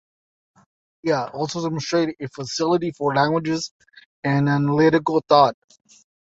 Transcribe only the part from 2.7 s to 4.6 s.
for languages and